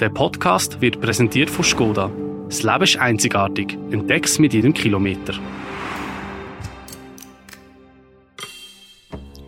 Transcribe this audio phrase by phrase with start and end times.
[0.00, 2.10] Der Podcast wird präsentiert von Skoda.
[2.48, 3.78] Das Leben ist einzigartig.
[3.92, 5.34] Entdeck's mit jedem Kilometer.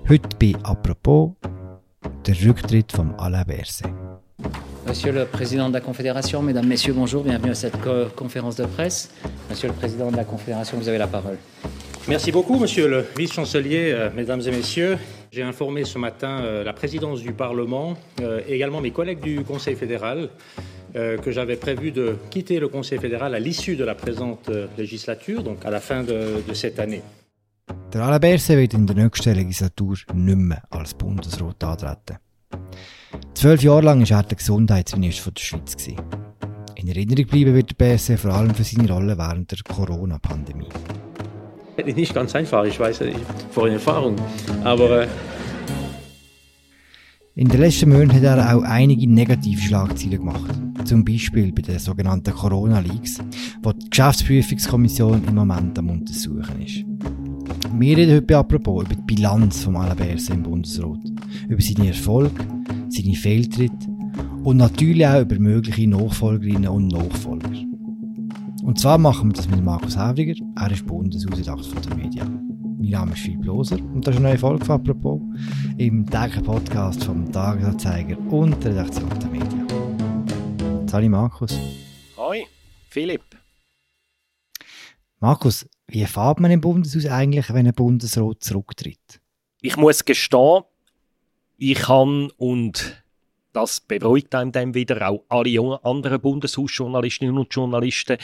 [0.08, 1.32] Heute bei «Apropos»
[2.24, 3.90] der Rücktritt von Alain Berset.
[4.86, 8.66] Monsieur le Président de la Confédération, Mesdames, Messieurs, bonjour, bienvenue à cette co conférence de
[8.66, 9.10] presse.
[9.50, 11.38] Monsieur le Président de la Confédération, vous avez la parole.
[12.08, 14.96] Merci beaucoup, Monsieur le Vice-chancelier, euh, Mesdames et Messieurs.
[15.32, 19.42] J'ai informé ce matin euh, la présidence du Parlement euh, et également mes collègues du
[19.42, 20.30] Conseil fédéral
[20.94, 24.68] euh, que j'avais prévu de quitter le Conseil fédéral à l'issue de la présente euh,
[24.78, 27.02] législature, donc à la fin de, de cette année.
[27.92, 32.18] Der Alain Berset wird in der nächsten Legislatur nicht mehr als Bundesrat antreten.
[33.34, 35.74] Zwölf Jahre lang war er der Gesundheitsminister der Schweiz.
[36.76, 40.68] In Erinnerung bleiben wird der Berset vor allem für seine Rolle während der Corona-Pandemie.
[41.84, 43.16] Nicht ganz einfach, ich weiß, ich
[43.50, 44.16] vor Erfahrung,
[44.64, 45.08] aber äh,
[47.38, 50.58] In den letzten Monaten hat er auch einige negative Schlagzeilen gemacht.
[50.84, 53.18] Zum Beispiel bei den sogenannten Corona-Leaks,
[53.62, 56.82] wo die Geschäftsprüfungskommission im Moment am Untersuchen ist.
[57.78, 61.00] Wir reden heute apropos über die Bilanz von Alain Berset im Bundesrat,
[61.46, 62.42] über seine Erfolge,
[62.88, 63.86] seine Fehltritte
[64.42, 67.50] und natürlich auch über mögliche Nachfolgerinnen und Nachfolger.
[68.66, 72.24] Und zwar machen wir das mit Markus Hävriger, er ist Bundeshausredakteur der Media.
[72.24, 75.20] Mein Name ist Philipp Loser und das ist eine neue Folge von «Apropos»
[75.78, 80.88] im täglichen Podcast vom Tagesanzeiger und der Redaktion der Media.
[80.88, 81.56] Salut Markus.
[82.16, 82.44] Hoi,
[82.90, 83.22] Philipp.
[85.20, 89.20] Markus, wie fährt man im Bundeshaus eigentlich, wenn ein Bundesrat zurücktritt?
[89.60, 90.64] Ich muss gestehen,
[91.56, 93.05] ich kann und
[93.56, 98.18] das beruhigt einem dann wieder auch alle anderen Bundeshausjournalistinnen und Journalisten.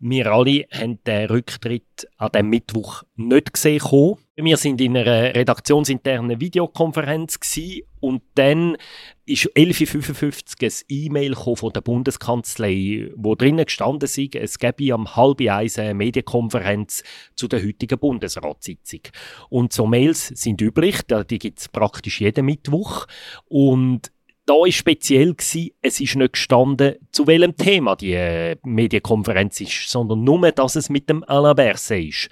[0.00, 3.80] Wir alle haben den Rücktritt an dem Mittwoch nicht gesehen.
[3.80, 4.16] kommen.
[4.36, 7.38] Wir sind in einer redaktionsinternen Videokonferenz
[8.00, 8.76] und dann
[9.26, 15.16] ist 11.55 Uhr ein E-Mail von der Bundeskanzlei, wo drinnen gestanden ist, es gäbe am
[15.16, 17.02] halb eins eine Medienkonferenz
[17.34, 19.00] zu der heutigen Bundesratssitzung.
[19.50, 23.06] Und so Mails sind üblich, die gibt es praktisch jeden Mittwoch.
[23.48, 24.12] Und
[24.48, 29.90] da war speziell, gewesen, es ist nicht gestanden, zu welchem Thema die äh, Medienkonferenz ist,
[29.90, 32.28] sondern nur, dass es mit dem Alain Berset ist.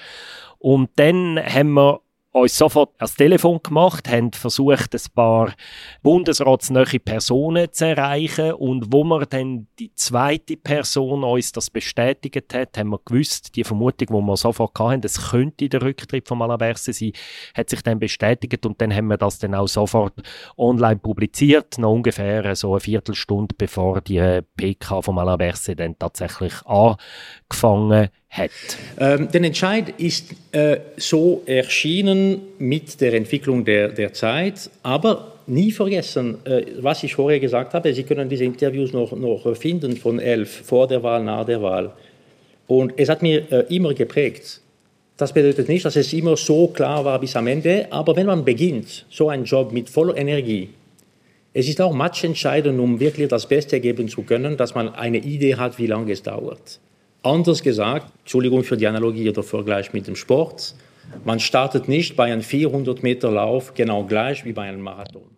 [0.59, 2.01] Und dann haben wir
[2.37, 5.55] uns sofort ans Telefon gemacht, haben versucht, ein paar
[6.03, 8.53] bundesratsnahe Personen zu erreichen.
[8.53, 13.65] Und wo wir dann die zweite Person uns das bestätigt hat, haben wir gewusst, die
[13.65, 17.13] Vermutung, die wir sofort hatten, es könnte der Rücktritt von Alain Berset sein,
[17.55, 18.67] hat sich dann bestätigt.
[18.67, 20.15] Und dann haben wir das dann auch sofort
[20.59, 26.55] online publiziert, noch ungefähr so eine Viertelstunde bevor die PK von Alain Berset dann tatsächlich
[26.67, 28.51] angefangen hat.
[28.99, 35.71] Ähm, der Entscheid ist äh, so erschienen mit der Entwicklung der, der Zeit, aber nie
[35.71, 40.19] vergessen, äh, was ich vorher gesagt habe, Sie können diese Interviews noch, noch finden von
[40.19, 41.93] elf, vor der Wahl, nach der Wahl.
[42.67, 44.61] Und es hat mir äh, immer geprägt.
[45.17, 48.45] Das bedeutet nicht, dass es immer so klar war bis am Ende, aber wenn man
[48.45, 50.69] beginnt, so einen Job mit voller Energie,
[51.55, 55.55] es ist auch matchentscheidend, um wirklich das Beste geben zu können, dass man eine Idee
[55.55, 56.81] hat, wie lange es dauert.
[57.27, 60.77] Anders gesagt, Entschuldigung für die Analogie oder Vergleich mit dem Sport,
[61.25, 65.37] man startet nicht bei einem 400 Meter Lauf genau gleich wie bei einem Marathon.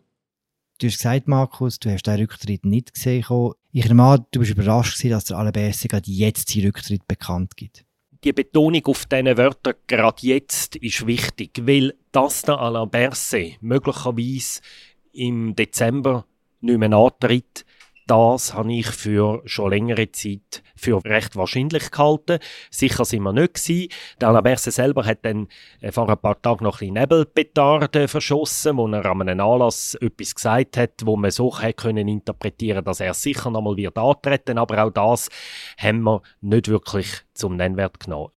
[0.79, 3.25] Du hast gesagt, Markus, du hast den Rücktritt nicht gesehen.
[3.73, 7.09] Ich nehme an, du bist überrascht gewesen, dass der Alain Berset gerade jetzt seinen Rücktritt
[7.09, 7.85] bekannt gibt.
[8.23, 14.61] die Betonung auf diesen Wörtern gerade jetzt ist wichtig, weil das der Alain Berset möglicherweise
[15.13, 16.27] im Dezember
[16.61, 17.65] nicht mehr antritt,
[18.09, 22.39] das habe ich für schon längere Zeit für recht wahrscheinlich gehalten.
[22.71, 23.89] Sicher sind wir nicht gewesen.
[24.21, 25.49] Der Alain selber hat dann
[25.81, 29.95] äh, vor ein paar Tagen noch ein bisschen Nebelpetarden verschossen, wo er an einem Anlass
[29.97, 34.59] etwas gesagt hat, wo man so können interpretieren, dass er sicher noch mal wird antreten.
[34.59, 35.29] Aber auch das
[35.77, 38.31] haben wir nicht wirklich zum Nennwert genommen.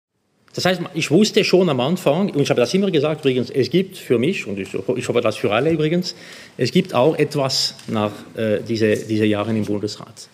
[0.54, 3.70] Das heißt, ich wusste schon am Anfang, und ich habe das immer gesagt übrigens, es
[3.70, 6.16] gibt für mich, und ich, ich hoffe das für alle übrigens,
[6.58, 10.28] es gibt auch etwas nach äh, diese, diese Jahren im Bundesrat.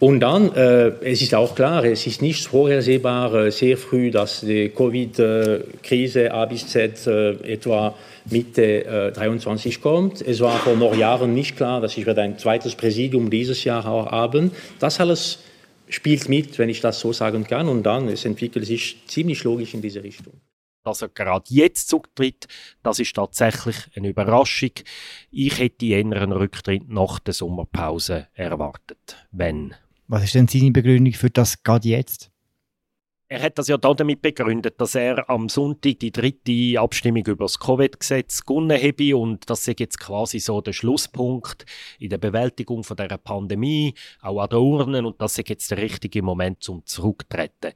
[0.00, 4.40] Und dann, äh, es ist auch klar, es ist nicht vorhersehbar äh, sehr früh, dass
[4.40, 7.94] die Covid-Krise A bis Z äh, etwa
[8.30, 10.22] Mitte äh, 23 kommt.
[10.22, 13.86] Es war vor noch Jahren nicht klar, dass ich werde ein zweites Präsidium dieses Jahr
[13.86, 14.52] auch haben.
[14.78, 15.40] Das alles
[15.90, 17.68] spielt mit, wenn ich das so sagen kann.
[17.68, 20.34] Und dann, es entwickelt sich ziemlich logisch in diese Richtung.
[20.82, 22.46] Dass er gerade jetzt zurücktritt,
[22.82, 24.70] das ist tatsächlich eine Überraschung.
[25.30, 29.16] Ich hätte eher einen Rücktritt nach der Sommerpause erwartet.
[29.30, 29.74] Wenn.
[30.08, 32.30] Was ist denn seine Begründung für das gerade jetzt?
[33.32, 37.60] Er hat das ja damit begründet, dass er am Sonntag die dritte Abstimmung über das
[37.60, 41.64] Covid-Gesetz gewonnen habe und das ist jetzt quasi so der Schlusspunkt
[42.00, 45.78] in der Bewältigung von der Pandemie, auch an der Urnen und das ist jetzt der
[45.78, 47.72] richtige Moment zum Zurücktreten.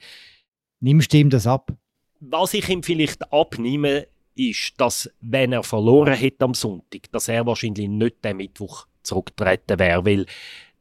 [0.81, 1.73] Nimmst du ihm das ab?
[2.19, 7.47] Was ich ihm vielleicht abnehme, ist, dass wenn er verloren hätte am Sonntag, dass er
[7.47, 10.27] wahrscheinlich nicht den Mittwoch zurücktreten wäre, weil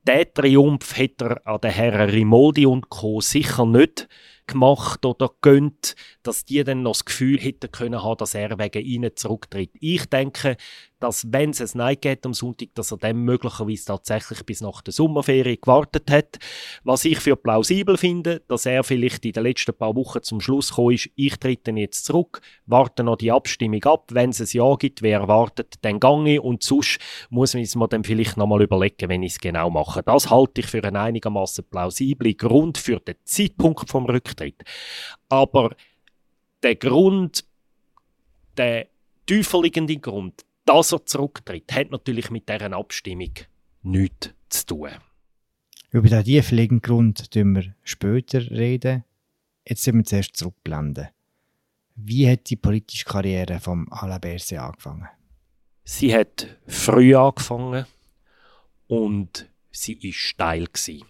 [0.05, 3.21] der Triumph hätte er an den Herren Rimoldi und Co.
[3.21, 4.07] sicher nicht
[4.47, 9.15] gemacht oder gönnt, dass die dann noch das Gefühl hätten können dass er wegen ihnen
[9.15, 9.71] zurücktritt.
[9.79, 10.57] Ich denke,
[11.03, 14.81] dass wenn es ein Nein geht am Sonntag, dass er dann möglicherweise tatsächlich bis nach
[14.81, 16.39] der Sommerferie gewartet hat.
[16.85, 20.69] Was ich für plausibel finde, dass er vielleicht in den letzten paar Wochen zum Schluss
[20.69, 24.75] gekommen ist, ich trete jetzt zurück, warte noch die Abstimmung ab, wenn es ein Ja
[24.75, 29.09] gibt, wer wartet, dann gange und sonst muss man es mir dann vielleicht nochmal überlegen,
[29.09, 30.03] wenn ich es genau mache.
[30.03, 34.63] Das halte ich für einen einigermaßen plausiblen Grund für den Zeitpunkt vom Rücktritt.
[35.27, 35.75] Aber
[36.63, 37.43] der Grund,
[38.55, 38.87] der
[39.25, 43.33] tieferliegende Grund, dass er zurücktritt, hat natürlich mit dieser Abstimmung
[43.81, 44.89] nichts zu tun.
[45.91, 49.03] Über den tiefliegenden Grund reden wir später reden.
[49.67, 51.09] Jetzt müssen wir zuerst zurückblenden.
[51.95, 55.07] Wie hat die politische Karriere von Alain Berset angefangen?
[55.83, 57.85] Sie hat früh angefangen
[58.87, 60.65] und sie war steil.
[60.65, 61.05] Gewesen.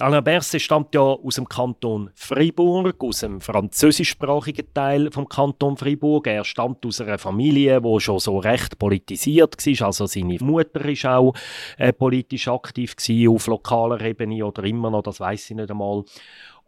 [0.00, 6.24] Alain Berset stammt ja aus dem Kanton Fribourg, aus dem französischsprachigen Teil vom Kanton Fribourg.
[6.28, 9.86] Er stammt aus einer Familie, wo schon so recht politisiert war.
[9.88, 11.34] Also seine Mutter ist auch
[11.78, 16.04] äh, politisch aktiv gewesen, auf lokaler Ebene oder immer noch, das weiß ich nicht einmal.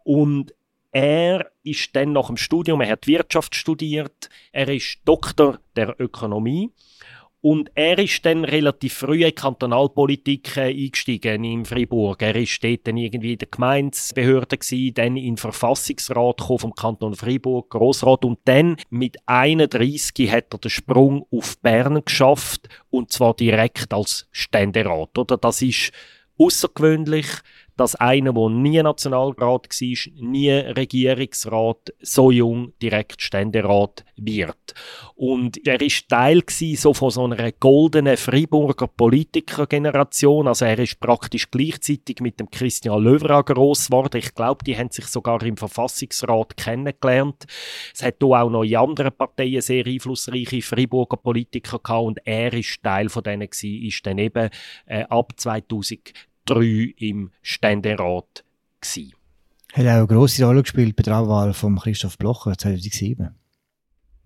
[0.03, 0.53] Und
[0.91, 6.69] er ist dann nach dem Studium, er hat Wirtschaft studiert, er ist Doktor der Ökonomie
[7.41, 12.21] und er ist dann relativ früh in die Kantonalpolitik äh, eingestiegen in Fribourg.
[12.21, 17.15] Er ist dort dann irgendwie in der Gemeindebehörde gewesen, dann in den Verfassungsrat vom Kanton
[17.15, 23.33] Fribourg, Grossrat und dann mit 31 hat er den Sprung auf Bern geschafft und zwar
[23.33, 25.17] direkt als Ständerat.
[25.17, 25.91] Oder das ist
[26.37, 27.27] außergewöhnlich
[27.81, 34.75] dass einer, der nie Nationalrat war, nie Regierungsrat, so jung direkt Ständerat wird.
[35.15, 40.47] Und er ist Teil so von so einer goldenen Freiburger Politikergeneration.
[40.47, 44.17] Also er ist praktisch gleichzeitig mit dem Christian Löwra gross geworden.
[44.17, 47.47] Ich glaube, die haben sich sogar im Verfassungsrat kennengelernt.
[47.95, 52.83] Es hat auch noch in anderen Parteien sehr einflussreiche Freiburger Politiker gehabt und er ist
[52.83, 54.51] Teil von denen gewesen, ist dann eben
[54.85, 56.13] äh, ab 2000
[56.53, 58.43] drei im Ständerat.
[58.81, 59.13] Gewesen.
[59.73, 63.35] Hat auch eine grosse Rolle gespielt bei der Abwahl von Christoph Blocher 2007.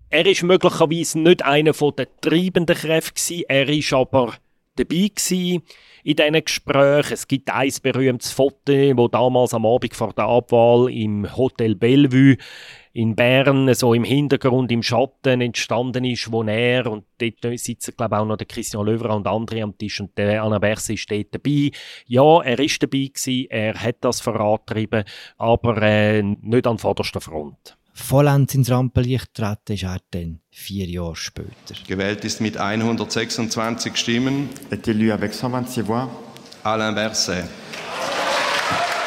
[0.08, 4.34] Er ist möglicherweise nicht einer der treibenden Kräfte gewesen, er ist aber
[4.76, 5.62] dabei gewesen
[6.04, 7.12] in diesen Gesprächen.
[7.12, 12.36] Es gibt ein berühmtes Foto, wo damals am Abend vor der Abwahl im Hotel Bellevue
[12.92, 18.14] in Bern so im Hintergrund, im Schatten entstanden ist, wo er, und dort sitzen glaube
[18.14, 21.10] ich auch noch der Christian Löwer und andere am Tisch und der Anna Berse ist
[21.10, 21.72] dort dabei.
[22.06, 25.04] Ja, er ist dabei gewesen, er hat das vorantrieben,
[25.36, 27.76] aber äh, nicht an vorderster Front.
[27.98, 31.74] Vollends ins Rampenlicht treten ist er dann vier Jahre später.
[31.88, 34.50] Gewählt ist mit 126 Stimmen.
[34.70, 36.08] Est élu avec 126 voix.
[36.62, 37.48] Alain Berset.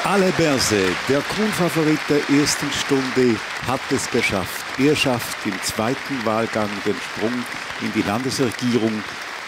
[0.03, 3.38] Alain Berset, der Kronfavorit der ersten Stunde,
[3.68, 4.65] hat es geschafft.
[4.80, 7.33] Er schafft im zweiten Wahlgang den Sprung
[7.81, 9.03] in die Landesregierung.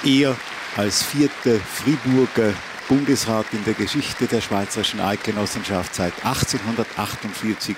[0.05, 0.35] Er
[0.77, 2.53] als vierter Friburger
[2.88, 7.75] Bundesrat in der Geschichte der Schweizerischen Eidgenossenschaft seit 1848.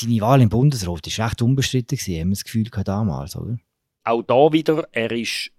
[0.00, 3.58] Seine Wahl im Bundesrat war recht unbestritten, haben wir das Gefühl damals, oder?
[4.04, 5.50] Auch da wieder, er ist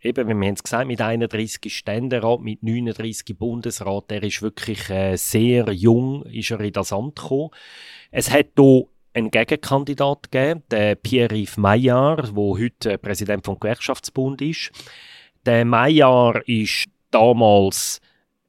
[0.00, 5.16] eben, wir haben es gesagt, mit 31 Ständerat, mit 39 Bundesrat, er ist wirklich äh,
[5.16, 7.50] sehr jung, ist er in das Amt gekommen.
[8.10, 14.70] Es hat hier einen Gegenkandidat gegeben, den Pierre-Yves Maillard, der heute Präsident vom Gewerkschaftsbund ist.
[15.44, 18.00] Der Maillard ist damals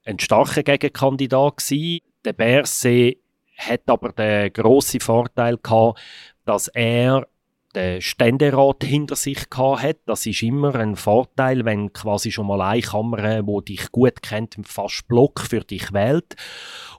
[0.05, 1.99] ein starker Gegenkandidat gewesen.
[2.23, 3.17] Der Berset
[3.57, 5.99] hat aber den grossen Vorteil gehabt,
[6.45, 7.27] dass er
[7.75, 9.97] den Ständerat hinter sich hat.
[10.05, 14.57] Das ist immer ein Vorteil, wenn quasi schon mal eine Kammer, wo dich gut kennt,
[14.63, 16.35] fast Block für dich wählt.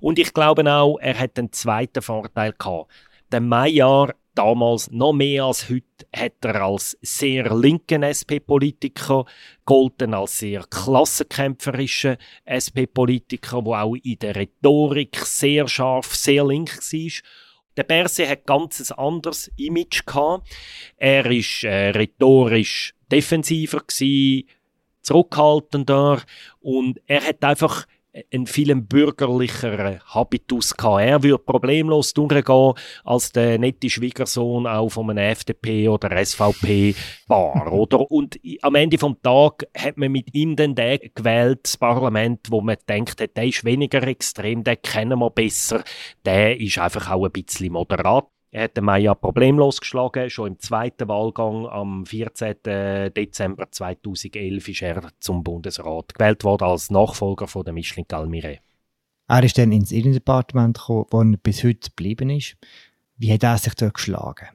[0.00, 2.90] Und ich glaube auch, er hat einen zweiten Vorteil gehabt.
[3.32, 9.24] Der Maillard damals noch mehr als heute hat er als sehr linken SP-Politiker
[9.64, 12.16] golden als sehr klassenkämpferischer
[12.46, 17.22] SP-Politiker, wo auch in der Rhetorik sehr scharf, sehr links war.
[17.76, 20.48] Der Berse hat ganz ein anderes Image gehabt.
[20.96, 24.48] Er ist äh, rhetorisch defensiver gewesen,
[25.02, 26.22] zurückhaltender
[26.60, 27.86] und er hat einfach
[28.32, 31.02] einen viel bürgerlicheren Habitus gehabt.
[31.02, 32.74] Er würde problemlos durchgehen
[33.04, 38.10] als der nette Schwiegersohn auch von einem FDP oder SVP-Bar, oder?
[38.10, 42.76] Und am Ende vom Tag hat man mit ihm den gewählt, das Parlament, wo man
[42.88, 45.82] denkt, der ist weniger extrem, den kennen wir besser,
[46.24, 48.26] der ist einfach auch ein bisschen moderat.
[48.50, 50.30] Er hat den Maya problemlos geschlagen.
[50.30, 52.56] Schon im zweiten Wahlgang am 14.
[53.14, 58.58] Dezember 2011 ist er zum Bundesrat gewählt worden als Nachfolger von der Micheline Galmire.
[59.28, 62.56] Er ist dann ins Innendepartement gekommen, wo er bis heute geblieben ist.
[63.18, 64.48] Wie hat er sich dort geschlagen?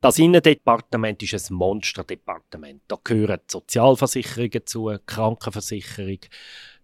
[0.00, 2.82] Das Innendepartement ist ein Monsterdepartement.
[2.88, 6.20] Da gehören Sozialversicherungen zu, Krankenversicherung,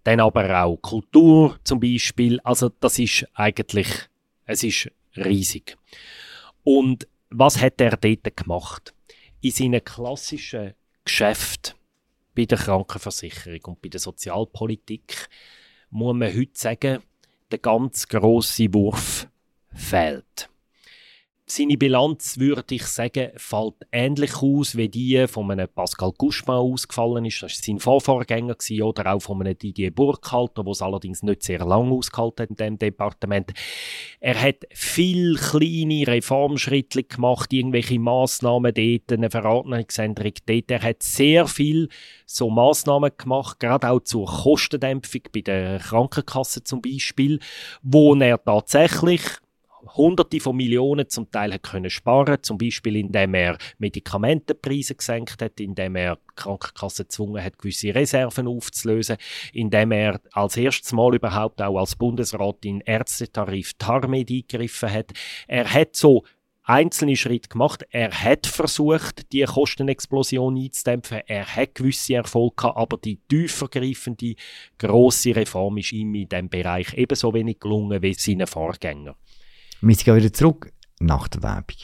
[0.05, 2.41] dann aber auch Kultur zum Beispiel.
[2.41, 3.89] Also das ist eigentlich,
[4.45, 5.79] es ist riesig.
[6.65, 8.95] Und was hat er dort gemacht?
[9.41, 11.75] In seinen klassischen Geschäften
[12.35, 15.29] bei der Krankenversicherung und bei der Sozialpolitik
[15.91, 17.03] muss man heute sagen,
[17.51, 19.29] der ganz große Wurf
[19.75, 20.49] fehlt.
[21.55, 27.27] Seine Bilanz, würde ich sagen, fällt ähnlich aus wie die von einem Pascal Gouchman ausgefallen
[27.27, 27.43] ist.
[27.43, 31.43] Das war sein Vorvorgänger gewesen, oder auch von einem Didier Burkhalter, der es allerdings nicht
[31.43, 33.53] sehr lange ausgehalten hat in diesem Departement.
[34.21, 40.71] Er hat viel kleine Reformschritte gemacht, irgendwelche Massnahmen dort, eine Verordnungsänderung dort.
[40.71, 41.91] Er hat sehr viel
[42.25, 47.41] so Massnahmen gemacht, gerade auch zur Kostendämpfung bei der Krankenkasse zum Beispiel,
[47.83, 49.21] wo er tatsächlich
[49.97, 55.61] Hunderte von Millionen zum Teil hat können sparen, zum Beispiel indem er Medikamentenpreise gesenkt hat,
[55.61, 59.17] indem er die Krankenkasse gezwungen hat, gewisse Reserven aufzulösen,
[59.53, 65.13] indem er als erstes Mal überhaupt auch als Bundesrat in Ärztetarif TARMED eingegriffen hat.
[65.47, 66.25] Er hat so
[66.65, 67.85] einzelne Schritte gemacht.
[67.91, 71.23] Er hat versucht, die Kostenexplosion einzudämpfen.
[71.27, 74.35] Er hat gewisse Erfolge gehabt, aber die tiefergreifende,
[74.79, 79.17] grosse Reform ist ihm in diesem Bereich ebenso wenig gelungen wie seinen Vorgängern.
[79.85, 81.77] Wir gehen wieder zurück nach der Werbung.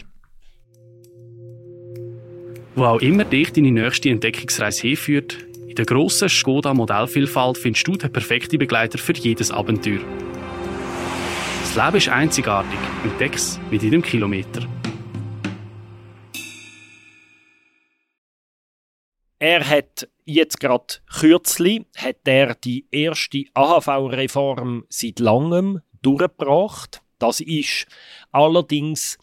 [2.77, 5.37] Wo auch immer dich deine nächste Entdeckungsreise hinführt,
[5.67, 9.99] in der grossen Skoda Modellvielfalt findest du den perfekten Begleiter für jedes Abenteuer.
[11.63, 12.79] Das Leben ist einzigartig.
[13.03, 14.65] Entdeck's mit jedem Kilometer.
[19.41, 27.03] Er hat jetzt gerade kürzlich hat er die erste AHV-Reform seit langem durchgebracht.
[27.19, 27.87] Das ist
[28.33, 29.19] allerdings,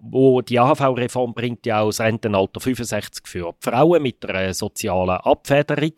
[0.00, 5.92] wo die AHV-Reform bringt ja auch das Rentenalter 65 für Frauen mit einer sozialen Abfederung.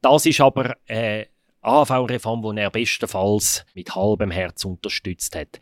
[0.00, 1.28] Das ist aber eine
[1.62, 5.60] AHV-Reform, die er bestenfalls mit halbem Herz unterstützt hat.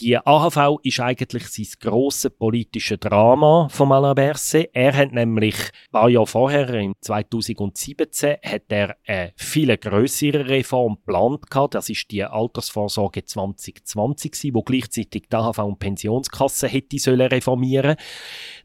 [0.00, 4.70] Die AHV ist eigentlich sein grosses politisches Drama von Alain Berset.
[4.72, 10.96] Er hat nämlich ein paar Jahre vorher, im 2017, hat er eine viel größere Reform
[10.96, 11.74] geplant gehabt.
[11.74, 17.96] Das ist die Altersvorsorge 2020 wo gleichzeitig die AHV und Pensionskasse hätte sollen.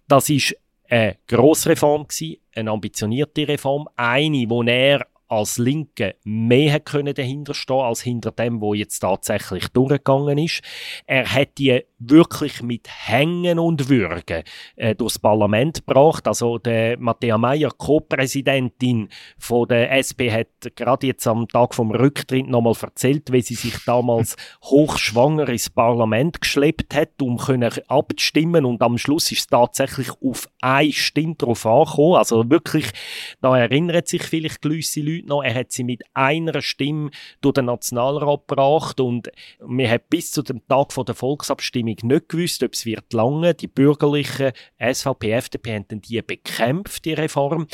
[0.07, 0.55] Das ist
[0.89, 2.07] eine Grossreform
[2.55, 8.62] eine ambitionierte Reform, eine, wo er als Linke mehr können dahinter stehen als hinter dem,
[8.62, 10.62] wo jetzt tatsächlich durchgegangen ist.
[11.05, 14.43] Er hat die wirklich mit Hängen und Würgen
[14.75, 16.27] äh, durchs Parlament gebracht.
[16.27, 22.48] Also der Matthäa Meyer, Co-Präsidentin von der SP, hat gerade jetzt am Tag vom Rücktritt
[22.48, 28.81] nochmal erzählt, wie sie sich damals hochschwanger ins Parlament geschleppt hat, um können abzustimmen und
[28.81, 32.15] am Schluss ist es tatsächlich auf eine Stimme drauf angekommen.
[32.15, 32.88] Also wirklich,
[33.41, 37.11] da erinnert sich vielleicht gewisse Leute noch, er hat sie mit einer Stimme
[37.41, 42.29] durch den Nationalrat gebracht und wir haben bis zu dem Tag von der Volksabstimmung nicht
[42.29, 43.53] gewusst, ob es wird lange.
[43.53, 47.67] Die bürgerlichen SVP, FDP haben die bekämpft, die Reform.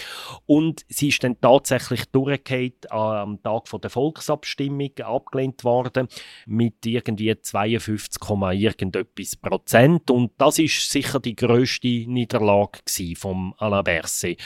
[0.46, 6.08] Und sie ist dann tatsächlich durchgefallen am Tag von der Volksabstimmung, abgelehnt worden
[6.46, 8.22] mit irgendwie 52,
[8.54, 10.10] irgendetwas Prozent.
[10.12, 12.80] Und das ist sicher die größte Niederlage
[13.16, 14.40] vom Alain Berset.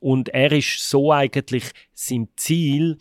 [0.00, 2.96] Und er ist so eigentlich sein Ziel,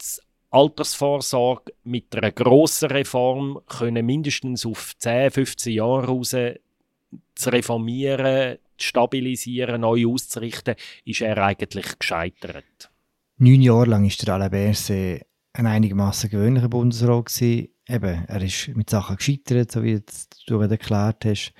[0.00, 8.58] die Altersvorsorge mit einer grossen Reform können mindestens auf 10, 15 Jahre raus zu reformieren,
[8.78, 12.90] zu stabilisieren, neu auszurichten, ist er eigentlich gescheitert.
[13.38, 17.26] Neun Jahre lang war der Alain Berset ein einigermaßen gewöhnlicher Bundesrat.
[17.26, 17.68] Gewesen.
[17.88, 20.00] Eben, er ist mit Sachen gescheitert, so wie
[20.46, 21.52] du erklärt hast.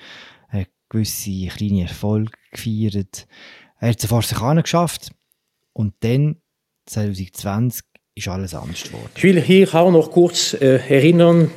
[0.50, 3.26] Er hat gewisse kleine Erfolge gefeiert.
[3.80, 5.10] Er hat es vor sich geschafft
[5.72, 6.36] und dann
[6.86, 9.10] 2020 ist alles anders geworden.
[9.14, 11.50] Ich will hier auch noch kurz äh, erinnern,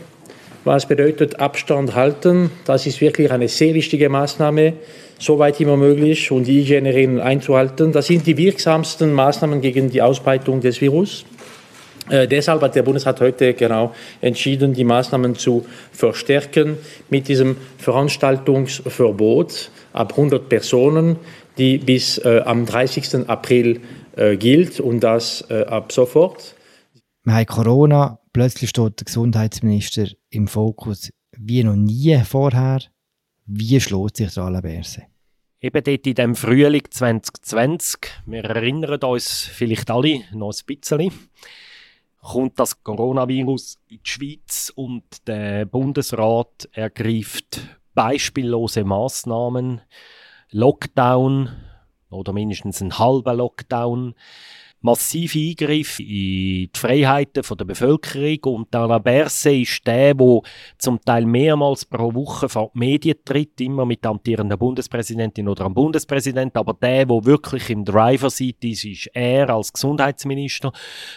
[0.63, 2.51] was bedeutet Abstand halten.
[2.65, 4.73] Das ist wirklich eine sehr wichtige Maßnahme,
[5.17, 7.91] soweit immer möglich und die Hygieneregeln einzuhalten.
[7.91, 11.25] Das sind die wirksamsten Maßnahmen gegen die Ausbreitung des Virus.
[12.09, 16.77] Äh, deshalb hat der Bundesrat heute genau entschieden, die Maßnahmen zu verstärken
[17.09, 21.17] mit diesem Veranstaltungsverbot ab 100 Personen,
[21.61, 23.29] die bis äh, am 30.
[23.29, 23.81] April
[24.15, 26.55] äh, gilt und das äh, ab sofort.
[27.23, 32.79] Wir haben Corona, plötzlich steht der Gesundheitsminister im Fokus wie noch nie vorher.
[33.45, 35.03] Wie schlägt sich der Alain Berset?
[35.61, 41.11] Eben dort in dem Frühling 2020, wir erinnern uns vielleicht alle noch ein bisschen,
[42.19, 47.61] kommt das Coronavirus in die Schweiz und der Bundesrat ergreift
[47.93, 49.81] beispiellose Maßnahmen,
[50.51, 51.49] Lockdown
[52.09, 54.15] oder mindestens einen halben Lockdown,
[54.81, 58.55] massive Eingriffe in die Freiheiten der Bevölkerung.
[58.55, 60.41] Und Alain Berset ist der, der
[60.77, 65.73] zum Teil mehrmals pro Woche vor die Medien tritt, immer mit amtierenden Bundespräsidentin oder am
[65.73, 70.71] Bundespräsident, aber der, der wirklich im Driver Seat ist, ist er als Gesundheitsminister,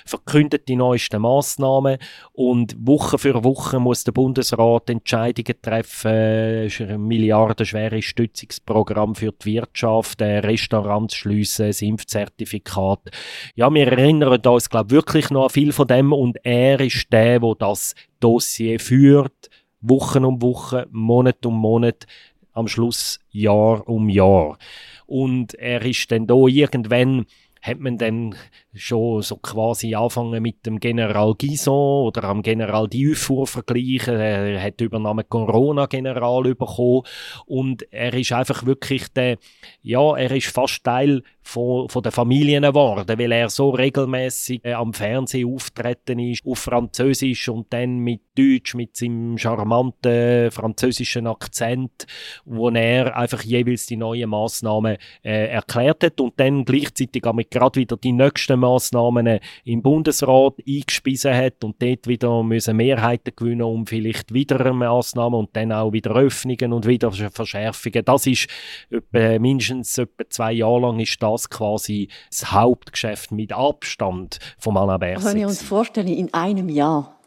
[0.05, 1.99] verkündet die neuesten Massnahmen.
[2.33, 10.21] Und Woche für Woche muss der Bundesrat Entscheidungen treffen, ein milliardenschweres Stützungsprogramm für die Wirtschaft,
[10.21, 13.11] Restaurants schliessen, das Impfzertifikat
[13.55, 17.39] ja, wir erinnern uns, glaube wirklich noch an viel von dem und er ist der,
[17.41, 22.07] der das Dossier führt, Wochen um Wochen, Monat um Monat,
[22.53, 24.59] am Schluss Jahr um Jahr.
[25.07, 27.27] Und er ist dann da irgendwann
[27.63, 28.35] hat man dann
[28.75, 34.15] schon so quasi anfangen mit dem General Gison oder am General Dufour vergleichen.
[34.17, 37.03] Er hat Übernahme Corona-General bekommen
[37.47, 39.39] und er ist einfach wirklich der,
[39.83, 44.73] ja, er ist fast Teil von, von der Familien geworden, weil er so regelmäßig äh,
[44.73, 52.07] am Fernsehen auftreten ist, auf Französisch und dann mit Deutsch, mit seinem charmanten französischen Akzent,
[52.45, 57.81] wo er einfach jeweils die neuen Maßnahmen äh, erklärt hat und dann gleichzeitig mit gerade
[57.81, 63.87] wieder die nächsten Maßnahmen im Bundesrat eingespiesen hat und dort wieder müssen Mehrheiten gewinnen, um
[63.87, 68.05] vielleicht wieder Maßnahmen und dann auch wieder Öffnungen und wieder Verschärfungen.
[68.05, 68.49] Das ist
[68.91, 75.01] etwa, mindestens etwa zwei Jahre lang ist das quasi das Hauptgeschäft mit Abstand vom Alain
[75.01, 75.25] Berset.
[75.25, 77.19] Können wir uns vorstellen, in einem Jahr,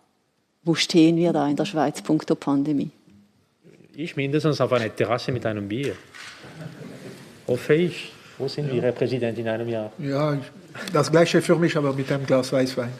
[0.63, 2.91] wo stehen wir da in der Schweiz punkto Pandemie?
[3.95, 5.95] Ich mindestens auf einer Terrasse mit einem Bier.
[7.47, 8.11] Hoffe ich.
[8.37, 9.91] Wo sind wir, Herr Präsident, in einem Jahr?
[9.97, 10.37] Ja,
[10.93, 12.91] das Gleiche für mich, aber mit einem Glas Weißwein.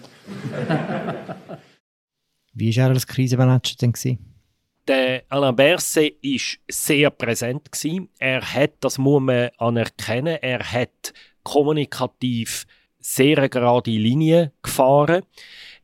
[2.54, 3.94] Wie war er als Krisenmanager denn?
[3.94, 4.34] Gewesen?
[4.88, 7.72] Der Alain Berset war sehr präsent.
[7.72, 8.10] Gewesen.
[8.20, 11.14] Er hat, das muss man anerkennen, er hat
[11.44, 12.66] kommunikativ
[13.00, 15.24] sehr gerade Linie gefahren.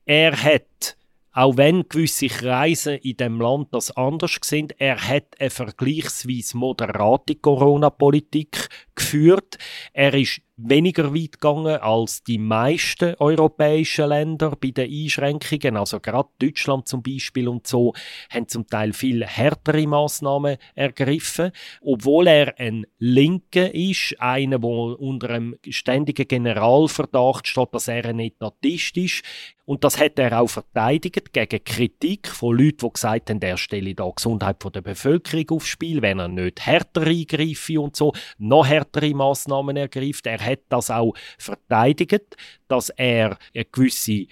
[0.06, 0.98] Er hat
[1.36, 7.34] auch wenn gewisse Kreise in dem Land das anders sind, er hat eine vergleichsweise moderate
[7.34, 9.58] Corona-Politik geführt.
[9.94, 15.78] Er ist weniger weit gegangen als die meisten europäischen Länder bei den Einschränkungen.
[15.78, 17.94] Also gerade Deutschland zum Beispiel und so
[18.30, 21.52] haben zum Teil viel härtere Maßnahmen ergriffen.
[21.82, 28.20] Obwohl er ein Linker ist, einer, der unter einem ständigen Generalverdacht steht, dass er ein
[28.20, 29.24] Etatist ist.
[29.66, 33.96] Und das hat er auch verteidigt gegen Kritik von Leuten, die gesagt haben, er stelle
[33.96, 38.68] da die Gesundheit der Bevölkerung aufs Spiel, wenn er nicht härter eingreife und so, noch
[38.84, 40.28] härtere Maßnahmen ergreift.
[40.28, 42.36] Er hat das auch verteidigt,
[42.68, 44.28] dass er eine gewisse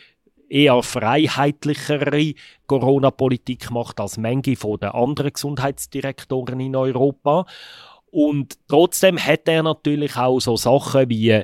[0.49, 2.33] eher freiheitlichere
[2.67, 7.45] Corona-Politik macht als manche von den anderen Gesundheitsdirektoren in Europa.
[8.11, 11.43] Und trotzdem hat er natürlich auch so Sachen wie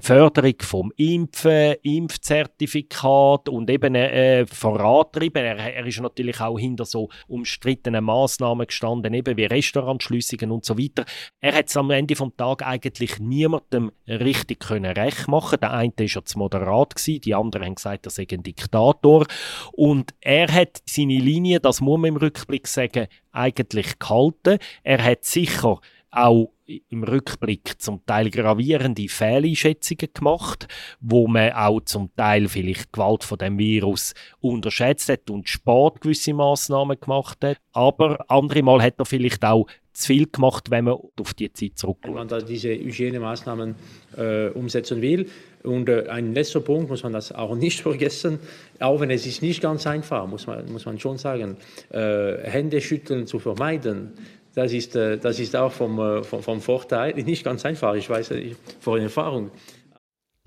[0.00, 5.44] Förderung vom Impfen, Impfzertifikat und eben äh, vorantreiben.
[5.44, 10.76] Er, er ist natürlich auch hinter so umstrittenen Maßnahmen gestanden, eben wie Restaurantschließungen und so
[10.76, 11.04] weiter.
[11.40, 15.58] Er hat es am Ende vom Tag eigentlich niemandem richtig können recht machen.
[15.60, 19.26] Der eine ist ja zu moderat gewesen, die anderen haben gesagt, er sei ein Diktator.
[19.72, 24.58] Und er hat seine Linie, das muss man im Rückblick sagen, eigentlich gehalten.
[24.82, 26.50] Er hat sicher auch
[26.88, 30.66] im Rückblick zum Teil gravierende Fehleinschätzungen gemacht,
[31.00, 36.00] wo man auch zum Teil vielleicht die Gewalt von dem Virus unterschätzt hat und spät
[36.00, 37.58] gewisse Maßnahmen gemacht hat.
[37.72, 41.72] Aber andere Mal hat er vielleicht auch zu viel gemacht, wenn man auf die Zeit
[41.76, 42.08] zurückgeht.
[42.08, 43.74] Wenn man da diese Hygienemaßnahmen
[44.16, 45.28] äh, umsetzen will.
[45.62, 48.38] Und äh, ein letzter Punkt muss man das auch nicht vergessen,
[48.78, 51.56] auch wenn es ist nicht ganz einfach, muss man, muss man schon sagen,
[51.90, 54.12] äh, Hände schütteln zu vermeiden
[54.56, 57.14] das ist, äh, das ist auch vom, äh, vom, vom Vorteil.
[57.14, 58.32] Nicht ganz einfach, ich weiß
[58.80, 59.50] vor Erfahrung.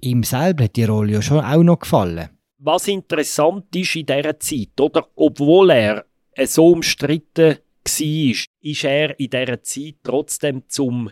[0.02, 2.30] Ihm selber hat die Rolle ja schon auch noch gefallen.
[2.58, 5.08] Was interessant ist in dieser Zeit, oder?
[5.16, 6.06] Obwohl er
[6.44, 11.12] so umstritten war, ist er in dieser Zeit trotzdem zum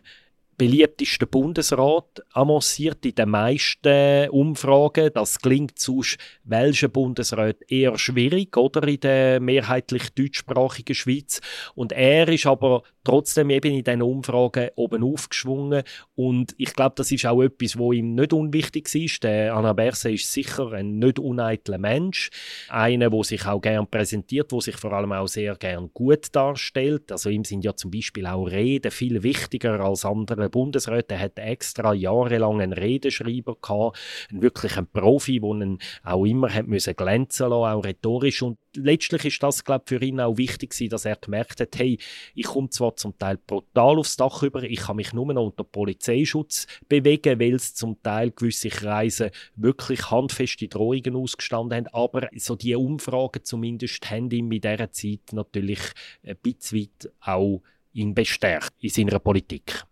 [0.57, 5.11] beliebteste Bundesrat avanciert in den meisten Umfragen.
[5.13, 8.87] Das klingt sonst welchen Bundesrat eher schwierig, oder?
[8.87, 11.41] In der mehrheitlich deutschsprachigen Schweiz.
[11.75, 15.83] Und er ist aber trotzdem eben in diesen Umfragen oben aufgeschwungen.
[16.15, 19.23] Und ich glaube, das ist auch etwas, wo ihm nicht unwichtig ist.
[19.23, 22.31] Der Anna Berse ist sicher ein nicht uneitler Mensch.
[22.67, 27.11] Einer, der sich auch gern präsentiert, der sich vor allem auch sehr gern gut darstellt.
[27.11, 31.15] Also ihm sind ja zum Beispiel auch Reden viel wichtiger als andere Bundesräte.
[31.15, 33.97] Er hat extra jahrelang einen Redenschreiber gehabt,
[34.29, 38.41] einen wirklichen Profi, der ihn auch immer hat müssen glänzen lassen, auch rhetorisch.
[38.41, 41.77] Und letztlich ist das, glaube ich, für ihn auch wichtig gewesen, dass er gemerkt hat,
[41.77, 41.97] hey,
[42.35, 45.63] ich komme zwar zum Teil brutal aufs Dach über, ich kann mich nur noch unter
[45.63, 52.55] Polizeischutz bewegen, weil es zum Teil gewisse Kreise wirklich handfeste Drohungen ausgestanden haben, aber so
[52.55, 55.79] die Umfragen zumindest haben ihm in dieser Zeit natürlich
[56.23, 57.61] ein bisschen weit auch
[57.93, 59.83] ihn bestärkt in seiner Politik.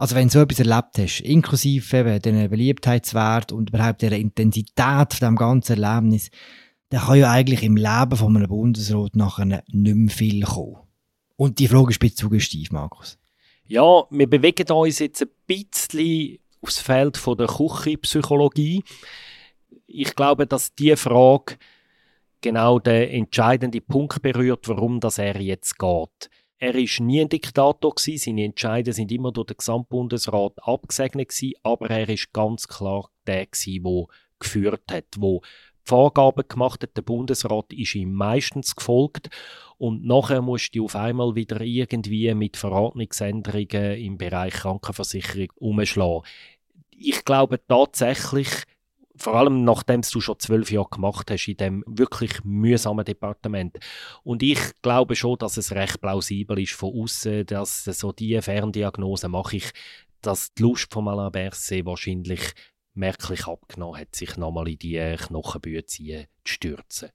[0.00, 5.28] Also wenn du so etwas erlebt hast, inklusive eben Beliebtheitswert und überhaupt der Intensität von
[5.28, 6.30] dem ganzen Erlebnis,
[6.88, 10.78] dann kann ja eigentlich im Leben von einem Bundesrat nachher nicht mehr viel kommen.
[11.36, 13.18] Und die Frage ist ein bisschen suggestiv, Markus.
[13.66, 18.82] Ja, wir bewegen uns jetzt ein bisschen aufs Feld von der Küchenpsychologie.
[19.86, 21.58] Ich glaube, dass diese Frage
[22.40, 26.30] genau den entscheidenden Punkt berührt, warum das er jetzt geht.
[26.62, 32.06] Er ist nie ein Diktator seine Entscheidungen sind immer durch den Gesamtbundesrat abgesegnet aber er
[32.10, 35.40] ist ganz klar der der geführt hat, wo
[35.84, 36.94] Vorgaben gemacht hat.
[36.98, 39.30] Der Bundesrat ist ihm meistens gefolgt
[39.78, 46.28] und nachher musste du auf einmal wieder irgendwie mit Verordnungsänderungen im Bereich Krankenversicherung umschlagen.
[46.90, 48.48] Ich glaube tatsächlich,
[49.20, 53.78] vor allem nachdem du schon zwölf Jahre gemacht hast in dem wirklich mühsamen Departement.
[54.22, 59.28] Und ich glaube schon, dass es recht plausibel ist von außen, dass so die Ferndiagnose
[59.28, 59.70] mache ich,
[60.22, 62.52] dass die Lust von Alain Berset wahrscheinlich
[62.94, 67.10] merklich abgenommen hat, sich nochmal in die Knochenbühe zu stürzen.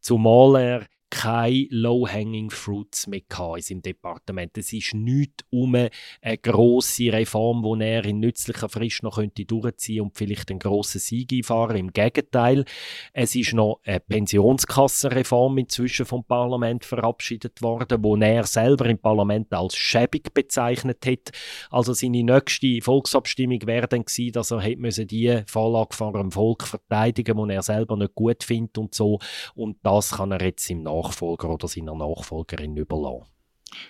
[0.00, 3.20] Zumal er keine Low-Hanging Fruits mehr
[3.56, 4.56] in seinem Departement.
[4.58, 10.02] Es ist nicht um eine grosse Reform, die er in nützlicher Frist noch könnte durchziehen
[10.02, 11.76] und vielleicht einen grossen Sieg einfahren.
[11.76, 12.64] Im Gegenteil,
[13.12, 19.52] es ist noch eine Pensionskassenreform inzwischen vom Parlament verabschiedet worden, wo er selber im Parlament
[19.52, 21.30] als schäbig bezeichnet hat.
[21.70, 26.64] Also seine nächste Volksabstimmung wäre dann gewesen, dass er hätte die Vorlage vor dem Volk
[26.64, 29.20] verteidigen, die er selber nicht gut findet und so.
[29.54, 33.26] Und das kann er jetzt im Nachhinein Nachfolger oder seiner Nachfolgerin überlassen.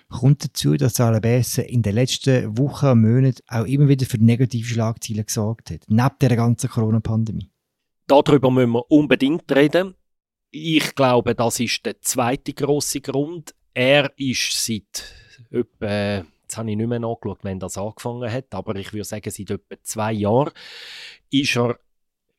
[0.09, 4.65] Kommt dazu, dass Alabese in den letzten Wochen und Monaten auch immer wieder für negative
[4.65, 7.51] Schlagzeilen gesorgt hat, neben der ganzen Corona-Pandemie?
[8.07, 9.95] Darüber müssen wir unbedingt reden.
[10.49, 13.53] Ich glaube, das ist der zweite große Grund.
[13.73, 15.03] Er ist seit
[15.51, 19.29] etwa, jetzt habe ich nicht mehr nachgeschaut, wenn das angefangen hat, aber ich würde sagen,
[19.29, 20.51] seit etwa zwei Jahren
[21.29, 21.77] ist er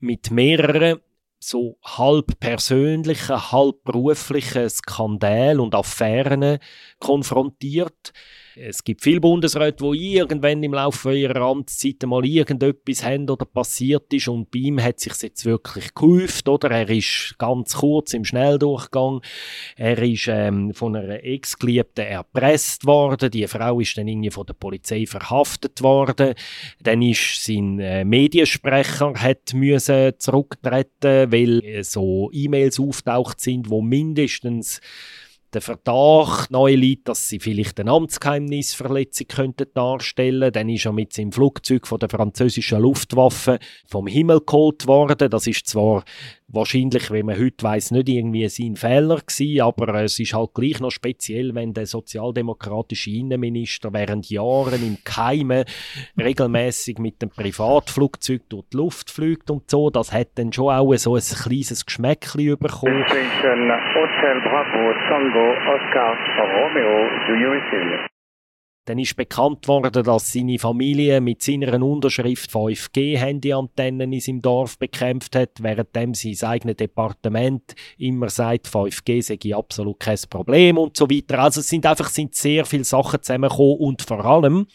[0.01, 1.01] mit mehreren
[1.41, 6.59] so halb persönlichen, halb beruflichen Skandal und Affären
[6.99, 8.13] konfrontiert.
[8.61, 14.13] Es gibt viele Bundesräte, die irgendwann im Laufe ihrer Amtszeit mal irgendetwas haben oder passiert
[14.13, 16.71] ist und bei ihm hat sich jetzt wirklich gehäuft, oder?
[16.71, 19.23] Er ist ganz kurz im Schnelldurchgang.
[19.77, 23.31] Er ist ähm, von einer Ex-Geliebten erpresst worden.
[23.31, 26.35] Die Frau ist dann irgendwie von der Polizei verhaftet worden.
[26.83, 33.83] Dann ist sein äh, Mediensprecher hat müssen zurücktreten, weil äh, so E-Mails auftaucht sind, wo
[33.83, 34.81] mindestens
[35.55, 40.53] der Verdacht neu liegt, dass sie vielleicht eine Amtsgeheimnisverletzung könnten darstellen.
[40.53, 45.31] Dann ist er mit seinem Flugzeug von der französischen Luftwaffe vom Himmel geholt worden.
[45.31, 46.05] Das ist zwar
[46.49, 50.81] wahrscheinlich, wie man heute weiß, nicht irgendwie sein Fehler gewesen, aber es ist halt gleich
[50.81, 55.65] noch speziell, wenn der sozialdemokratische Innenminister während Jahren im Keime
[56.19, 59.91] regelmäßig mit dem Privatflugzeug durch die Luft fliegt und so.
[59.91, 63.05] Das hat dann schon auch so ein kleines Geschmäckchen bekommen.
[63.05, 66.17] Hotel Bravo Tango Oscar
[66.55, 68.18] Romeo, do you receive?
[68.89, 75.37] Dann ist bekannt worden, dass seine Familie mit seiner Unterschrift 5G-Handyantennen in seinem Dorf bekämpft
[75.37, 81.39] hat, währenddem sein eigenes Departement immer sagt, 5G sei absolut kein Problem und so weiter.
[81.39, 84.67] Also es sind einfach sind sehr viele Sachen zusammengekommen und vor allem,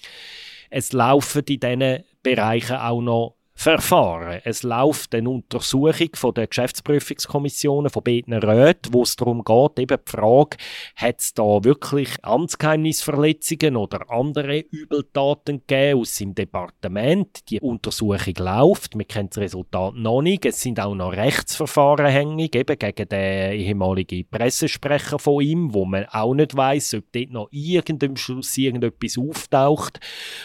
[0.69, 4.41] es laufen in diesen Bereichen auch noch Verfahren.
[4.43, 9.97] Es läuft eine Untersuchung von der Geschäftsprüfungskommissionen von beiden Räten, wo es darum geht, eben
[10.05, 10.57] die Frage,
[10.95, 17.49] hat es da wirklich Amtsgeheimnisverletzungen oder andere Übeltaten gegeben aus seinem Departement?
[17.49, 20.45] Die Untersuchung läuft, wir kennen das Resultat noch nicht.
[20.45, 26.05] Es sind auch noch Rechtsverfahren hängig, eben gegen den ehemaligen Pressesprecher von ihm, wo man
[26.05, 29.99] auch nicht weiß, ob dort noch irgendeinem Schluss irgendetwas auftaucht,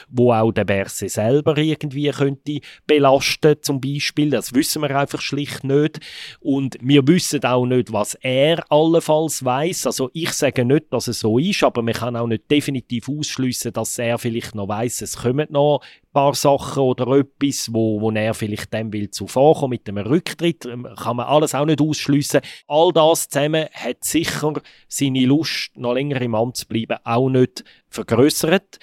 [0.09, 2.61] wo auch der Berse selber irgendwie könnte
[2.99, 4.31] belasten zum Beispiel.
[4.31, 6.01] Das wissen wir einfach schlicht nicht.
[6.41, 9.87] Und wir wissen auch nicht, was er allenfalls weiß.
[9.87, 13.73] Also ich sage nicht, dass es so ist, aber man kann auch nicht definitiv ausschließen,
[13.73, 18.11] dass er vielleicht noch weiß, es kommen noch ein paar Sachen oder etwas, wo, wo
[18.11, 20.67] er vielleicht dem will zuvorkommen mit dem Rücktritt.
[20.67, 22.41] Ähm, kann man alles auch nicht ausschließen.
[22.67, 24.55] All das zusammen hat sicher
[24.89, 28.79] seine Lust, noch länger im Amt zu bleiben, auch nicht vergrößert.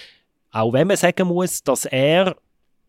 [0.51, 2.38] Auch wenn man sagen muss, dass er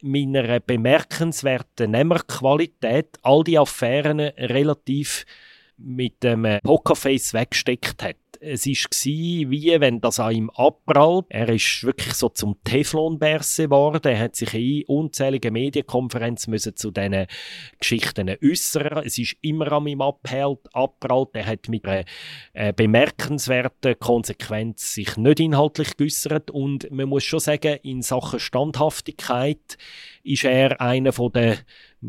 [0.07, 5.25] meiner bemerkenswerten Nehmerqualität all die Affären relativ
[5.77, 11.27] mit dem Pokerface weggesteckt hat es war wie wenn das an ihm abprallt.
[11.29, 14.09] Er ist wirklich so zum Teflonberse geworden.
[14.09, 17.27] Er hat sich in unzähligen Medienkonferenzen müssen zu diesen
[17.79, 19.03] Geschichten äußern.
[19.05, 21.31] Es ist immer an ihm abprallt.
[21.35, 22.05] Er hat mit einer
[22.53, 26.51] äh, bemerkenswerten Konsequenz sich nicht inhaltlich geäußert.
[26.51, 29.79] Und man muss schon sagen, in Sachen Standhaftigkeit
[30.23, 31.57] ist er einer von den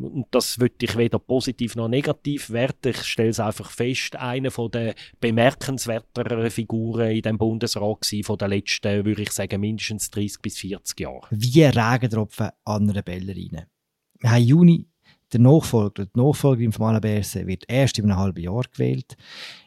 [0.03, 2.89] und das würde ich weder positiv noch negativ werten.
[2.89, 8.49] Ich stelle es einfach fest, einer der bemerkenswerteren Figuren in dem Bundesrat gewesen, von den
[8.49, 11.27] letzten, würde ich sagen, mindestens 30 bis 40 Jahren.
[11.31, 13.67] Wie Regentropfen an einer Ballerine.
[14.19, 14.87] Wir haben Juni
[15.33, 19.17] der Nachfolger, die Nachfolgerin von Alain wird erst in einem halben Jahr gewählt.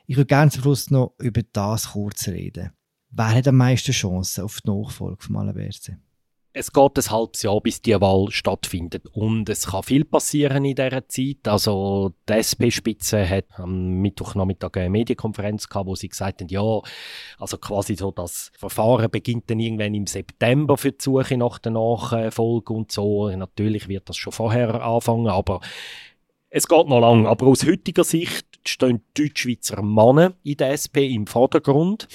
[0.06, 2.72] Ich würde gerne zum Schluss noch über das kurz reden.
[3.10, 5.70] Wer hat am meisten Chancen auf die Nachfolge von Alain?
[6.52, 9.06] Es geht ein halbes Jahr, bis die Wahl stattfindet.
[9.12, 11.46] Und es kann viel passieren in dieser Zeit.
[11.46, 16.80] Also, die SP-Spitze hat am Mittwochnachmittag eine Medienkonferenz gehabt, wo sie gesagt haben, ja,
[17.38, 21.72] also quasi so, das Verfahren beginnt dann irgendwann im September für die Suche nach der
[21.72, 23.28] Nachfolge und so.
[23.30, 25.60] Natürlich wird das schon vorher anfangen, aber
[26.50, 27.26] es geht noch lang.
[27.26, 32.08] Aber aus heutiger Sicht stehen Deutschschweizer Männer in der SP im Vordergrund.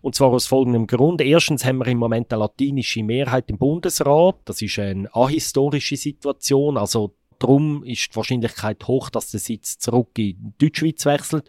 [0.00, 1.20] Und zwar aus folgendem Grund.
[1.20, 4.36] Erstens haben wir im Moment eine latinische Mehrheit im Bundesrat.
[4.44, 6.76] Das ist eine ahistorische Situation.
[6.76, 11.48] Also darum ist die Wahrscheinlichkeit hoch, dass der Sitz zurück in Deutschschweiz wechselt.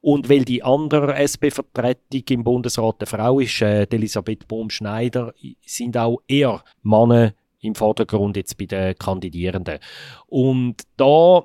[0.00, 5.34] Und weil die andere SP-Vertretung im Bundesrat eine Frau ist, äh, Elisabeth Bohm-Schneider,
[5.66, 9.80] sind auch eher Männer im Vordergrund jetzt bei den Kandidierenden.
[10.28, 11.42] Und da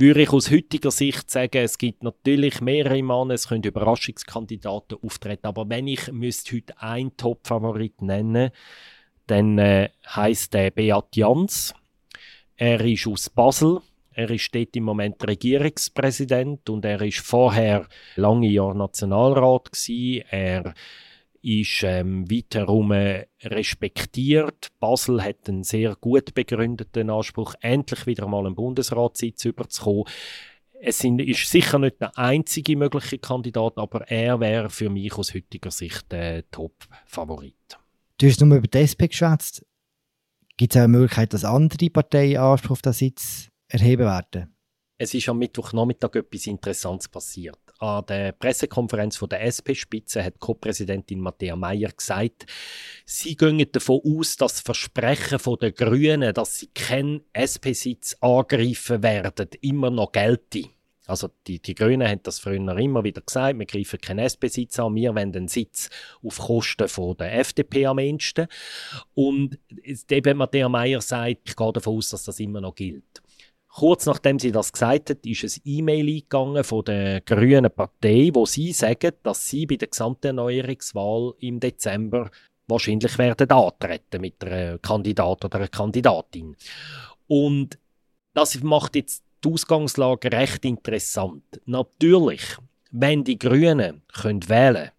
[0.00, 5.46] würde ich aus heutiger Sicht sagen, es gibt natürlich mehrere Männer, es können Überraschungskandidaten auftreten,
[5.46, 8.50] aber wenn ich müsste heute einen Top-Favorit nennen,
[9.26, 11.74] dann äh, heißt der Beat Jans.
[12.56, 13.80] Er ist aus Basel.
[14.12, 17.86] Er ist dort im Moment Regierungspräsident und er ist vorher
[18.16, 20.24] lange Jahre Nationalrat gewesen.
[20.30, 20.74] Er
[21.42, 24.68] ist ähm, weiterhin respektiert.
[24.78, 30.04] Basel hat einen sehr gut begründeten Anspruch, endlich wieder mal einen Bundesratssitz überzukommen.
[30.82, 35.34] Es sind, ist sicher nicht der einzige mögliche Kandidat, aber er wäre für mich aus
[35.34, 37.54] heutiger Sicht der Top-Favorit.
[38.18, 39.64] Du hast nur über die SP geschwätzt.
[40.56, 44.54] Gibt es auch eine Möglichkeit, dass andere Parteien Anspruch auf den Sitz erheben werden?
[44.98, 51.18] Es ist am Mittwochnachmittag etwas Interessantes passiert an der Pressekonferenz von der SP-Spitze hat Co-Präsidentin
[51.18, 52.46] Matthäa Meyer gesagt,
[53.06, 59.48] sie gehen davon aus, dass das Versprechen der Grünen, dass sie keinen SP-Sitz angreifen werden,
[59.62, 60.64] immer noch gelte.
[61.06, 64.94] Also die, die Grünen haben das früher immer wieder gesagt, wir greifen keinen SP-Sitz an,
[64.94, 65.88] wir wollen den Sitz
[66.22, 68.46] auf Kosten von der FDP am ehesten.
[69.14, 69.58] Und
[70.10, 73.22] eben Matthäa Meyer sagt, ich gehe davon aus, dass das immer noch gilt.
[73.72, 78.44] Kurz nachdem sie das gesagt hat, ist ein E-Mail eingegangen von der Grünen Partei, wo
[78.44, 82.30] sie sagen, dass sie bei der Gesamterneuerungswahl im Dezember
[82.66, 86.56] wahrscheinlich werden antreten mit einer Kandidat oder einer Kandidatin.
[87.28, 87.78] Und
[88.34, 91.44] das macht jetzt die Ausgangslage recht interessant.
[91.66, 92.42] Natürlich,
[92.90, 94.90] wenn die Grünen können wählen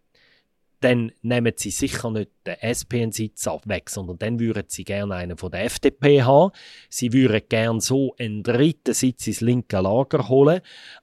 [0.82, 5.52] dann nehmen sie sicher nicht den SP-Sitz weg, sondern dann würden sie gerne einen von
[5.52, 6.52] der FDP haben.
[6.90, 10.62] Sie würden gerne so einen dritten Sitz ins linke Lager holen.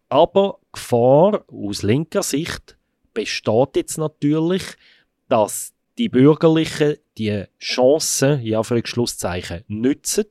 [0.09, 2.77] Aber Gefahr aus linker Sicht
[3.15, 4.65] besteht jetzt natürlich,
[5.29, 10.27] dass die Bürgerlichen die Chancen, ja, für Schlusszeichen, nützen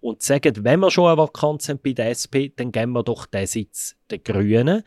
[0.00, 3.26] und sagen, wenn wir schon eine Vakanz haben bei der SP, dann geben wir doch
[3.26, 4.82] den Sitz den Grünen.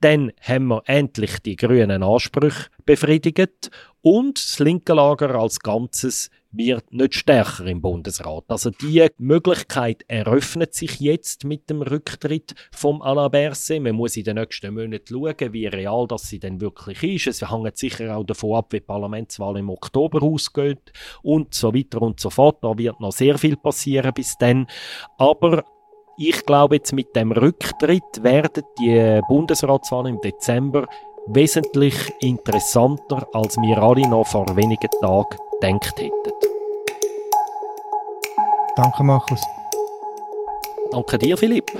[0.00, 6.92] Dann haben wir endlich die grünen Ansprüche befriedigt und das linke Lager als Ganzes wird
[6.92, 8.44] nicht stärker im Bundesrat.
[8.48, 13.82] Also die Möglichkeit eröffnet sich jetzt mit dem Rücktritt vom Alain Berset.
[13.82, 17.26] Man muss in den nächsten Monaten schauen, wie real das sie denn wirklich ist.
[17.26, 22.02] Es hängt sicher auch davon ab, wie die Parlamentswahl im Oktober ausgeht und so weiter
[22.02, 22.58] und so fort.
[22.62, 24.66] Da wird noch sehr viel passieren bis dann.
[25.16, 25.64] Aber
[26.18, 30.86] ich glaube, jetzt mit dem Rücktritt werden die Bundesratswahlen im Dezember
[31.28, 36.12] wesentlich interessanter, als wir alle noch vor wenigen Tagen gedacht hätten.
[38.76, 39.40] Danke, Markus.
[40.90, 41.70] Danke dir, Philipp.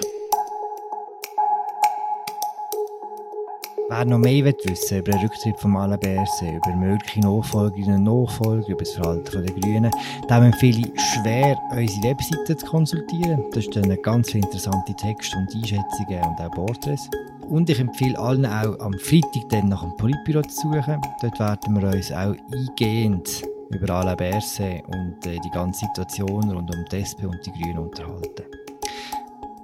[3.88, 8.68] Wer noch mehr wissen über den Rücktritt von Alain Berset, über mögliche Nachfolgerinnen und Nachfolger,
[8.68, 9.90] über das Verhalten der Grünen,
[10.31, 13.45] dem empfehle ich schwer, unsere Webseite zu konsultieren.
[13.53, 17.11] Da stehen ganz viele interessante Texte und Einschätzungen und auch Porträts.
[17.51, 21.01] Und ich empfehle allen auch am Freitag dann nach dem Politbüro zu suchen.
[21.21, 23.42] Dort werden wir uns auch eingehend
[23.75, 27.79] über Alain Berset und äh, die ganze Situation rund um die SP und die Grünen
[27.79, 28.45] unterhalten.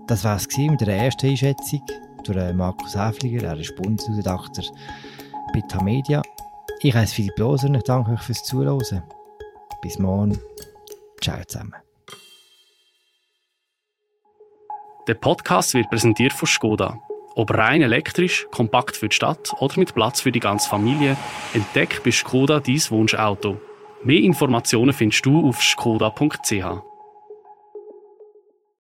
[0.06, 1.82] Das war es mit der ersten Einschätzung
[2.24, 4.64] durch Markus Häfliger, er ist Bundesredakteur
[5.52, 6.22] bei Tamedia.
[6.80, 9.02] Ich heiße Philipp Loser und ich danke euch fürs Zuhören.
[9.82, 10.38] Bis morgen.
[11.20, 11.74] Ciao zusammen.
[15.06, 16.98] Der Podcast wird präsentiert von Skoda.
[17.34, 21.16] Ob rein elektrisch, kompakt für die Stadt oder mit Platz für die ganze Familie,
[21.54, 23.58] entdeck bei Skoda dein Wunschauto.
[24.04, 26.87] Mehr Informationen findest du auf skoda.ch.